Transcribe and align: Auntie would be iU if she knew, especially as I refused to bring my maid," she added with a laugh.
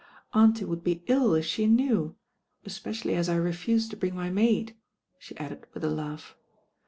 Auntie 0.33 0.65
would 0.65 0.83
be 0.83 1.03
iU 1.07 1.35
if 1.35 1.45
she 1.45 1.67
knew, 1.67 2.15
especially 2.65 3.13
as 3.13 3.29
I 3.29 3.35
refused 3.35 3.91
to 3.91 3.97
bring 3.97 4.15
my 4.15 4.31
maid," 4.31 4.75
she 5.19 5.37
added 5.37 5.67
with 5.75 5.83
a 5.83 5.91
laugh. 5.91 6.35